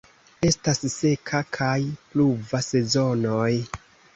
Estas 0.47 0.79
seka 0.93 1.41
kaj 1.57 1.75
pluva 2.15 2.63
sezonoj. 2.71 3.51